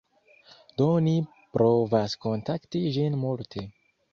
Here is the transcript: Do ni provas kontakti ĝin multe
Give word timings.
Do 0.81 0.87
ni 1.09 1.13
provas 1.57 2.17
kontakti 2.27 2.85
ĝin 2.99 3.19
multe 3.27 3.69